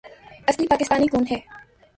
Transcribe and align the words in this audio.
اصلی 0.47 0.67
پاکستانی 0.67 1.07
کون 1.07 1.23
ہے 1.31 1.37